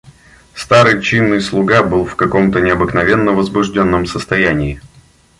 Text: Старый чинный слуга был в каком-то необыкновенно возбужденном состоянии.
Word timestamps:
Старый 0.55 0.99
чинный 1.03 1.39
слуга 1.41 1.83
был 1.83 2.05
в 2.05 2.15
каком-то 2.15 2.59
необыкновенно 2.59 3.33
возбужденном 3.33 4.07
состоянии. 4.07 4.81